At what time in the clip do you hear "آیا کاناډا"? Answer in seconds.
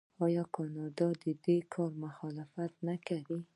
0.25-1.07